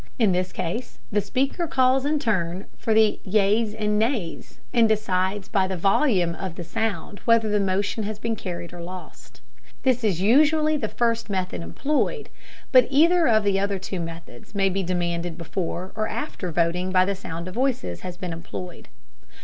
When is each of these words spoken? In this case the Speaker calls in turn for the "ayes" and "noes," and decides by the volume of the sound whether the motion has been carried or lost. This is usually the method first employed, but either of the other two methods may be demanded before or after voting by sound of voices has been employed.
In 0.17 0.31
this 0.31 0.51
case 0.51 0.97
the 1.11 1.21
Speaker 1.21 1.67
calls 1.67 2.05
in 2.07 2.17
turn 2.17 2.65
for 2.75 2.91
the 2.91 3.19
"ayes" 3.27 3.75
and 3.75 3.99
"noes," 3.99 4.59
and 4.73 4.89
decides 4.89 5.47
by 5.47 5.67
the 5.67 5.77
volume 5.77 6.33
of 6.33 6.55
the 6.55 6.63
sound 6.63 7.19
whether 7.25 7.47
the 7.47 7.59
motion 7.59 8.01
has 8.05 8.17
been 8.17 8.35
carried 8.35 8.73
or 8.73 8.81
lost. 8.81 9.41
This 9.83 10.03
is 10.03 10.19
usually 10.19 10.75
the 10.75 10.87
method 10.87 10.97
first 10.97 11.29
employed, 11.29 12.29
but 12.71 12.87
either 12.89 13.27
of 13.27 13.43
the 13.43 13.59
other 13.59 13.77
two 13.77 13.99
methods 13.99 14.55
may 14.55 14.69
be 14.69 14.81
demanded 14.81 15.37
before 15.37 15.91
or 15.95 16.07
after 16.07 16.51
voting 16.51 16.91
by 16.91 17.05
sound 17.13 17.47
of 17.47 17.53
voices 17.53 17.99
has 17.99 18.17
been 18.17 18.33
employed. 18.33 18.87